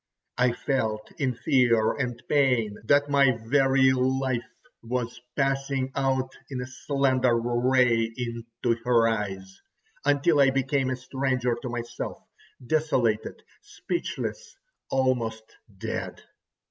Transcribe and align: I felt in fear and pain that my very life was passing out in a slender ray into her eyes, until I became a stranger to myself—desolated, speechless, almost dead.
I 0.39 0.53
felt 0.53 1.11
in 1.19 1.35
fear 1.35 1.91
and 1.95 2.19
pain 2.27 2.75
that 2.85 3.07
my 3.07 3.37
very 3.45 3.91
life 3.91 4.41
was 4.81 5.21
passing 5.35 5.91
out 5.95 6.31
in 6.49 6.59
a 6.59 6.65
slender 6.65 7.35
ray 7.37 8.11
into 8.17 8.81
her 8.83 9.07
eyes, 9.07 9.61
until 10.03 10.39
I 10.39 10.49
became 10.49 10.89
a 10.89 10.95
stranger 10.95 11.55
to 11.61 11.69
myself—desolated, 11.69 13.43
speechless, 13.61 14.57
almost 14.89 15.55
dead. 15.77 16.19